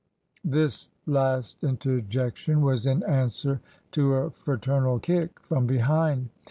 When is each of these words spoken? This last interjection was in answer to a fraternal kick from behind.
This 0.43 0.89
last 1.05 1.63
interjection 1.63 2.61
was 2.63 2.87
in 2.87 3.03
answer 3.03 3.61
to 3.91 4.15
a 4.15 4.31
fraternal 4.31 4.97
kick 4.97 5.39
from 5.41 5.67
behind. 5.67 6.29